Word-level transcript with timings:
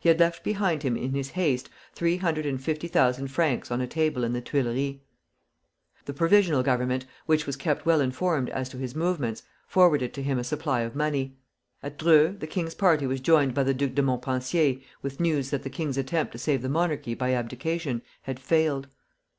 He 0.00 0.10
had 0.10 0.20
left 0.20 0.44
behind 0.44 0.82
him 0.82 0.98
in 0.98 1.14
his 1.14 1.30
haste 1.30 1.70
three 1.94 2.18
hundred 2.18 2.44
and 2.44 2.62
fifty 2.62 2.88
thousand 2.88 3.28
francs 3.28 3.70
on 3.70 3.80
a 3.80 3.86
table 3.86 4.22
in 4.22 4.34
the 4.34 4.42
Tuileries. 4.42 4.98
The 6.04 6.12
Provisional 6.12 6.62
Government, 6.62 7.06
which 7.24 7.46
was 7.46 7.56
kept 7.56 7.86
well 7.86 8.02
informed 8.02 8.50
as 8.50 8.68
to 8.68 8.76
his 8.76 8.94
movements, 8.94 9.44
forwarded 9.66 10.12
to 10.12 10.22
him 10.22 10.38
a 10.38 10.44
supply 10.44 10.82
of 10.82 10.94
money. 10.94 11.38
At 11.82 11.96
Dreux 11.98 12.36
the 12.38 12.46
king's 12.46 12.74
party 12.74 13.06
was 13.06 13.20
joined 13.22 13.54
by 13.54 13.62
the 13.62 13.72
Duke 13.72 13.98
of 13.98 14.04
Montpensier 14.04 14.76
with 15.00 15.20
news 15.20 15.48
that 15.48 15.62
the 15.62 15.70
king's 15.70 15.96
attempt 15.96 16.32
to 16.32 16.38
save 16.38 16.60
the 16.60 16.68
monarchy 16.68 17.14
by 17.14 17.32
abdication 17.32 18.02
had 18.24 18.38
failed. 18.38 18.88